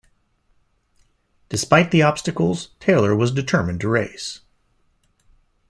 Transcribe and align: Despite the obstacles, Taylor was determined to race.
Despite 1.49 1.91
the 1.91 2.01
obstacles, 2.01 2.69
Taylor 2.79 3.15
was 3.15 3.31
determined 3.31 3.81
to 3.81 3.87
race. 3.89 4.39